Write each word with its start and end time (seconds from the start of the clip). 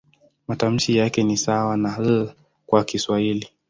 Matamshi 0.47 0.97
yake 0.97 1.23
ni 1.23 1.37
sawa 1.37 1.77
na 1.77 1.97
"L" 1.97 2.33
kwa 2.65 2.83
Kiswahili. 2.83 3.47